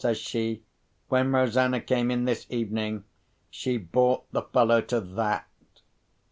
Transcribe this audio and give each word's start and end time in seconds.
says 0.03 0.17
she. 0.17 0.63
"When 1.09 1.31
Rosanna 1.31 1.79
came 1.79 2.09
in 2.09 2.25
this 2.25 2.47
evening, 2.49 3.03
she 3.51 3.77
bought 3.77 4.23
the 4.31 4.41
fellow 4.41 4.81
to 4.81 4.99
that. 4.99 5.45